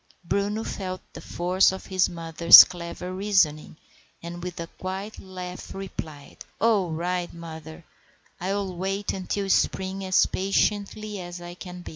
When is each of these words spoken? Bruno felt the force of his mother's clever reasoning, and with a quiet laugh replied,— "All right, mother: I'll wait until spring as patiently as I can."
Bruno 0.25 0.63
felt 0.63 0.99
the 1.13 1.21
force 1.21 1.71
of 1.71 1.85
his 1.85 2.09
mother's 2.09 2.63
clever 2.63 3.13
reasoning, 3.13 3.77
and 4.23 4.41
with 4.41 4.59
a 4.59 4.65
quiet 4.65 5.19
laugh 5.19 5.75
replied,— 5.75 6.43
"All 6.59 6.89
right, 6.89 7.31
mother: 7.31 7.85
I'll 8.39 8.75
wait 8.75 9.13
until 9.13 9.47
spring 9.51 10.03
as 10.03 10.25
patiently 10.25 11.19
as 11.21 11.39
I 11.39 11.53
can." 11.53 11.85